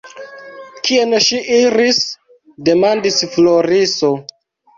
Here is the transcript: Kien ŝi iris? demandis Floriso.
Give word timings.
Kien 0.87 1.13
ŝi 1.25 1.41
iris? 1.57 1.99
demandis 2.71 3.21
Floriso. 3.37 4.13